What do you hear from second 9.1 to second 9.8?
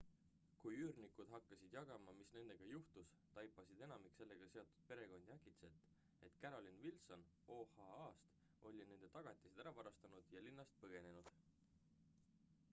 tagatised ära